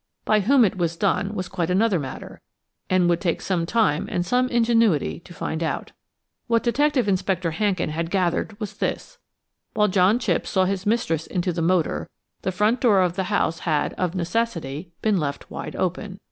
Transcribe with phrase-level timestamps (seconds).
[0.25, 2.41] By whom it was done was quite another matter,
[2.89, 5.91] and would take some time and some ingenuity to find out.
[6.47, 9.19] What Detective Inspector Hankin had gathered was this:
[9.75, 12.09] While John Chipps saw his mistress into the motor,
[12.41, 16.17] the front door of the house had, of necessity, been left wide open.